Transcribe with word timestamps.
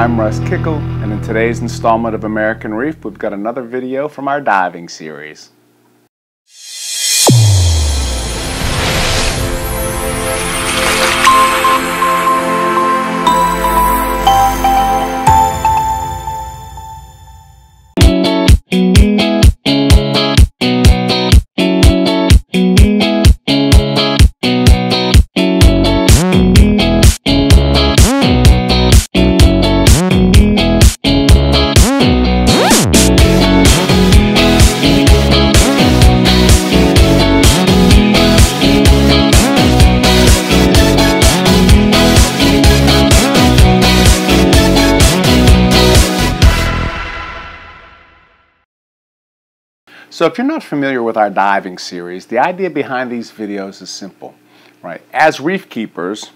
I'm 0.00 0.18
Russ 0.18 0.38
Kickle, 0.48 0.78
and 1.02 1.12
in 1.12 1.20
today's 1.20 1.60
installment 1.60 2.14
of 2.14 2.24
American 2.24 2.72
Reef, 2.72 3.04
we've 3.04 3.18
got 3.18 3.34
another 3.34 3.60
video 3.60 4.08
from 4.08 4.28
our 4.28 4.40
diving 4.40 4.88
series. 4.88 5.50
So 50.20 50.26
if 50.26 50.36
you're 50.36 50.46
not 50.46 50.62
familiar 50.62 51.02
with 51.02 51.16
our 51.16 51.30
diving 51.30 51.78
series, 51.78 52.26
the 52.26 52.38
idea 52.38 52.68
behind 52.68 53.10
these 53.10 53.32
videos 53.32 53.80
is 53.80 53.88
simple, 53.88 54.34
right? 54.82 55.00
As 55.14 55.40
reef 55.40 55.70
keepers, 55.70 56.30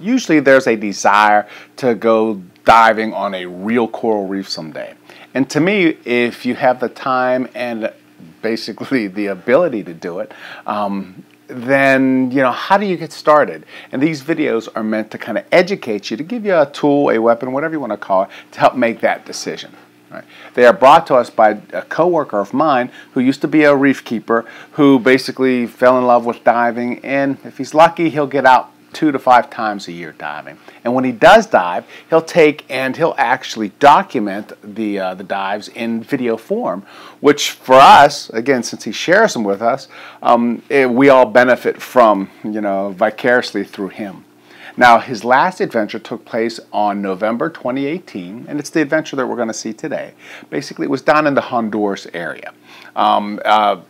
usually 0.00 0.40
there's 0.40 0.66
a 0.66 0.74
desire 0.74 1.46
to 1.76 1.94
go 1.94 2.40
diving 2.64 3.12
on 3.12 3.34
a 3.34 3.44
real 3.44 3.88
coral 3.88 4.26
reef 4.26 4.48
someday. 4.48 4.94
And 5.34 5.50
to 5.50 5.60
me, 5.60 5.98
if 6.06 6.46
you 6.46 6.54
have 6.54 6.80
the 6.80 6.88
time 6.88 7.46
and 7.54 7.92
basically 8.40 9.06
the 9.18 9.26
ability 9.26 9.84
to 9.84 9.92
do 9.92 10.20
it, 10.20 10.32
um, 10.66 11.22
then 11.46 12.30
you 12.30 12.40
know 12.40 12.52
how 12.52 12.78
do 12.78 12.86
you 12.86 12.96
get 12.96 13.12
started 13.12 13.66
and 13.92 14.00
these 14.00 14.22
videos 14.22 14.66
are 14.74 14.82
meant 14.82 15.10
to 15.10 15.18
kind 15.18 15.36
of 15.36 15.44
educate 15.52 16.10
you 16.10 16.16
to 16.16 16.22
give 16.22 16.46
you 16.46 16.56
a 16.56 16.64
tool 16.70 17.10
a 17.10 17.18
weapon 17.18 17.52
whatever 17.52 17.74
you 17.74 17.80
want 17.80 17.90
to 17.90 17.96
call 17.96 18.22
it 18.22 18.28
to 18.52 18.60
help 18.60 18.76
make 18.76 19.00
that 19.00 19.26
decision 19.26 19.68
Right. 20.10 20.24
They 20.54 20.66
are 20.66 20.72
brought 20.72 21.06
to 21.06 21.14
us 21.14 21.30
by 21.30 21.60
a 21.72 21.82
coworker 21.82 22.40
of 22.40 22.52
mine 22.52 22.90
who 23.12 23.20
used 23.20 23.40
to 23.42 23.48
be 23.48 23.62
a 23.62 23.76
reef 23.76 24.04
keeper 24.04 24.44
who 24.72 24.98
basically 24.98 25.68
fell 25.68 25.96
in 25.98 26.04
love 26.04 26.26
with 26.26 26.42
diving 26.42 26.98
and 27.04 27.38
if 27.44 27.58
he's 27.58 27.74
lucky 27.74 28.10
he'll 28.10 28.26
get 28.26 28.44
out 28.44 28.72
two 28.92 29.12
to 29.12 29.18
five 29.18 29.50
times 29.50 29.88
a 29.88 29.92
year 29.92 30.12
diving. 30.12 30.58
And 30.84 30.94
when 30.94 31.04
he 31.04 31.12
does 31.12 31.46
dive, 31.46 31.84
he'll 32.08 32.22
take 32.22 32.64
and 32.70 32.96
he'll 32.96 33.14
actually 33.18 33.70
document 33.78 34.52
the 34.62 34.98
uh, 34.98 35.14
the 35.14 35.24
dives 35.24 35.68
in 35.68 36.02
video 36.02 36.36
form, 36.36 36.84
which 37.20 37.50
for 37.52 37.76
us, 37.76 38.30
again, 38.30 38.62
since 38.62 38.84
he 38.84 38.92
shares 38.92 39.32
them 39.32 39.44
with 39.44 39.62
us, 39.62 39.88
um, 40.22 40.62
it, 40.68 40.90
we 40.90 41.08
all 41.08 41.26
benefit 41.26 41.80
from, 41.80 42.30
you 42.44 42.60
know, 42.60 42.90
vicariously 42.90 43.64
through 43.64 43.88
him. 43.88 44.24
Now, 44.80 44.98
his 44.98 45.24
last 45.24 45.60
adventure 45.60 45.98
took 45.98 46.24
place 46.24 46.58
on 46.72 47.02
November 47.02 47.50
2018, 47.50 48.46
and 48.48 48.58
it's 48.58 48.70
the 48.70 48.80
adventure 48.80 49.14
that 49.16 49.26
we're 49.26 49.36
going 49.36 49.48
to 49.48 49.52
see 49.52 49.74
today. 49.74 50.14
Basically, 50.48 50.86
it 50.86 50.88
was 50.88 51.02
down 51.02 51.26
in 51.26 51.34
the 51.34 51.42
Honduras 51.42 52.06
area. 52.14 52.54
Um, 52.96 53.38
uh, 53.44 53.82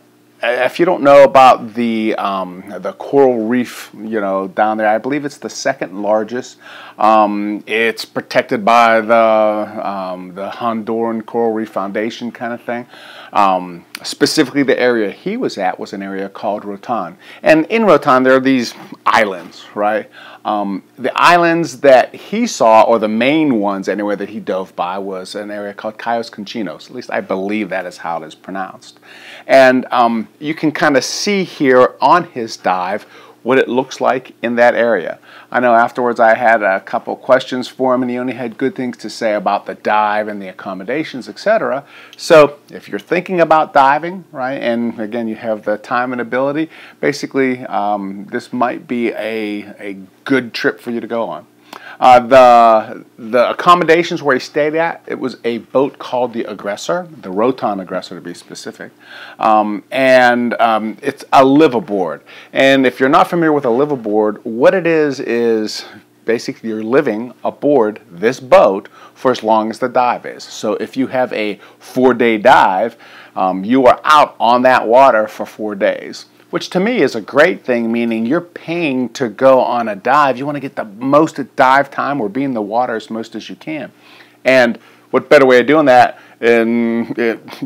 if 0.43 0.79
you 0.79 0.85
don't 0.85 1.03
know 1.03 1.23
about 1.23 1.75
the 1.75 2.15
um, 2.15 2.63
the 2.79 2.93
coral 2.93 3.45
reef, 3.47 3.91
you 3.93 4.19
know 4.19 4.47
down 4.47 4.77
there, 4.77 4.87
I 4.87 4.97
believe 4.97 5.23
it's 5.23 5.37
the 5.37 5.49
second 5.49 6.01
largest. 6.01 6.57
Um, 6.97 7.63
it's 7.67 8.05
protected 8.05 8.65
by 8.65 9.01
the 9.01 9.87
um, 9.87 10.33
the 10.33 10.49
Honduran 10.49 11.25
Coral 11.25 11.53
Reef 11.53 11.69
Foundation 11.69 12.31
kind 12.31 12.53
of 12.53 12.61
thing. 12.61 12.87
Um, 13.33 13.85
specifically, 14.03 14.63
the 14.63 14.79
area 14.79 15.11
he 15.11 15.37
was 15.37 15.57
at 15.57 15.79
was 15.79 15.93
an 15.93 16.01
area 16.01 16.27
called 16.27 16.65
Roatan, 16.65 17.17
and 17.43 17.65
in 17.67 17.85
Roatan 17.85 18.23
there 18.23 18.35
are 18.35 18.41
these 18.41 18.73
islands, 19.05 19.65
right? 19.75 20.09
Um, 20.43 20.83
the 20.97 21.11
islands 21.15 21.81
that 21.81 22.15
he 22.15 22.47
saw, 22.47 22.81
or 22.83 22.97
the 22.97 23.07
main 23.07 23.59
ones 23.59 23.87
anyway 23.87 24.15
that 24.15 24.29
he 24.29 24.39
dove 24.39 24.75
by, 24.75 24.97
was 24.97 25.35
an 25.35 25.51
area 25.51 25.73
called 25.73 25.97
Cayos 25.97 26.31
Conchinos. 26.31 26.89
At 26.89 26.95
least 26.95 27.11
I 27.11 27.21
believe 27.21 27.69
that 27.69 27.85
is 27.85 27.97
how 27.97 28.21
it 28.21 28.25
is 28.25 28.35
pronounced. 28.35 28.99
And 29.45 29.85
um, 29.91 30.27
you 30.39 30.55
can 30.55 30.71
kind 30.71 30.97
of 30.97 31.03
see 31.03 31.43
here 31.43 31.95
on 32.01 32.23
his 32.25 32.57
dive 32.57 33.05
what 33.43 33.57
it 33.57 33.67
looks 33.67 33.99
like 33.99 34.35
in 34.41 34.55
that 34.55 34.75
area. 34.75 35.19
I 35.51 35.59
know 35.59 35.73
afterwards 35.73 36.19
I 36.19 36.35
had 36.35 36.61
a 36.61 36.79
couple 36.79 37.15
questions 37.15 37.67
for 37.67 37.93
him 37.93 38.01
and 38.01 38.11
he 38.11 38.17
only 38.17 38.33
had 38.33 38.57
good 38.57 38.75
things 38.75 38.97
to 38.97 39.09
say 39.09 39.33
about 39.33 39.65
the 39.65 39.75
dive 39.75 40.27
and 40.27 40.41
the 40.41 40.47
accommodations, 40.47 41.27
etc. 41.27 41.83
So 42.15 42.59
if 42.69 42.87
you're 42.87 42.99
thinking 42.99 43.41
about 43.41 43.73
diving, 43.73 44.25
right, 44.31 44.61
and 44.61 44.99
again 44.99 45.27
you 45.27 45.35
have 45.35 45.65
the 45.65 45.77
time 45.77 46.11
and 46.11 46.21
ability, 46.21 46.69
basically 46.99 47.65
um, 47.65 48.27
this 48.31 48.53
might 48.53 48.87
be 48.87 49.09
a, 49.09 49.73
a 49.79 49.97
good 50.23 50.53
trip 50.53 50.79
for 50.79 50.91
you 50.91 51.01
to 51.01 51.07
go 51.07 51.23
on. 51.27 51.47
Uh, 52.01 52.19
the 52.19 53.05
the 53.19 53.51
accommodations 53.51 54.23
where 54.23 54.35
he 54.35 54.39
stayed 54.39 54.73
at, 54.73 55.03
it 55.05 55.19
was 55.19 55.37
a 55.43 55.59
boat 55.59 55.99
called 55.99 56.33
the 56.33 56.43
Aggressor, 56.45 57.07
the 57.21 57.29
Roatan 57.29 57.79
Aggressor 57.79 58.15
to 58.15 58.21
be 58.21 58.33
specific, 58.33 58.91
um, 59.37 59.83
and 59.91 60.55
um, 60.55 60.97
it's 61.03 61.23
a 61.31 61.43
liveaboard. 61.43 62.21
And 62.53 62.87
if 62.87 62.99
you're 62.99 63.07
not 63.07 63.29
familiar 63.29 63.53
with 63.53 63.65
a 63.65 63.69
liveaboard, 63.69 64.43
what 64.43 64.73
it 64.73 64.87
is 64.87 65.19
is 65.19 65.85
basically 66.25 66.69
you're 66.69 66.83
living 66.83 67.33
aboard 67.43 68.01
this 68.09 68.39
boat 68.39 68.89
for 69.13 69.29
as 69.29 69.43
long 69.43 69.69
as 69.69 69.77
the 69.77 69.87
dive 69.87 70.25
is. 70.25 70.43
So 70.43 70.73
if 70.73 70.97
you 70.97 71.05
have 71.05 71.31
a 71.33 71.59
four-day 71.77 72.39
dive, 72.39 72.97
um, 73.35 73.63
you 73.63 73.85
are 73.85 74.01
out 74.03 74.35
on 74.39 74.63
that 74.63 74.87
water 74.87 75.27
for 75.27 75.45
four 75.45 75.75
days 75.75 76.25
which 76.51 76.69
to 76.69 76.79
me 76.79 77.01
is 77.01 77.15
a 77.15 77.21
great 77.21 77.65
thing, 77.65 77.91
meaning 77.91 78.25
you're 78.25 78.41
paying 78.41 79.09
to 79.09 79.27
go 79.27 79.61
on 79.61 79.87
a 79.87 79.95
dive. 79.95 80.37
You 80.37 80.45
want 80.45 80.57
to 80.57 80.61
get 80.61 80.75
the 80.75 80.85
most 80.85 81.39
dive 81.55 81.89
time 81.89 82.21
or 82.21 82.29
be 82.29 82.43
in 82.43 82.53
the 82.53 82.61
water 82.61 82.95
as 82.95 83.09
most 83.09 83.35
as 83.35 83.49
you 83.49 83.55
can. 83.55 83.91
And 84.45 84.77
what 85.09 85.29
better 85.29 85.45
way 85.45 85.59
of 85.59 85.67
doing 85.67 85.85
that 85.87 86.19
in, 86.39 87.13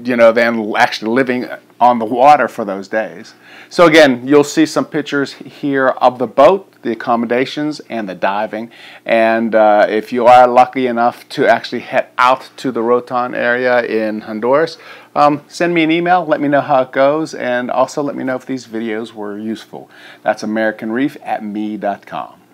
you 0.04 0.16
know, 0.16 0.32
than 0.32 0.74
actually 0.76 1.12
living 1.12 1.48
on 1.80 2.00
the 2.00 2.06
water 2.06 2.48
for 2.48 2.66
those 2.66 2.88
days. 2.88 3.34
So 3.70 3.86
again, 3.86 4.28
you'll 4.28 4.44
see 4.44 4.66
some 4.66 4.86
pictures 4.86 5.34
here 5.34 5.88
of 5.88 6.20
the 6.20 6.28
boat, 6.28 6.72
the 6.82 6.92
accommodations, 6.92 7.82
and 7.90 8.08
the 8.08 8.16
diving. 8.16 8.72
And 9.06 9.54
uh, 9.54 9.86
if 9.90 10.14
you 10.14 10.26
are 10.28 10.48
lucky 10.48 10.88
enough 10.88 11.28
to 11.30 11.48
actually 11.48 11.82
head 11.82 12.08
out 12.18 12.50
to 12.58 12.72
the 12.72 12.82
Roatan 12.82 13.36
area 13.36 13.84
in 13.84 14.22
Honduras, 14.22 14.78
um, 15.16 15.44
send 15.48 15.74
me 15.74 15.84
an 15.84 15.92
email, 15.92 16.26
let 16.26 16.42
me 16.42 16.48
know 16.48 16.62
how 16.62 16.82
it 16.82 16.92
goes, 16.92 17.34
and 17.34 17.72
also 17.72 18.04
let 18.04 18.16
me 18.16 18.24
know 18.24 18.36
if 18.36 18.46
these 18.46 18.68
videos 18.68 19.14
were 19.14 19.38
useful. 19.38 19.90
That's 20.22 20.44
AmericanReef 20.44 21.18
at 21.24 21.44
me.com. 21.44 22.45